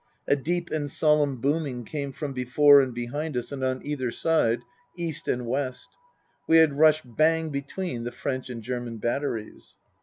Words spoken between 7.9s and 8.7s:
the French and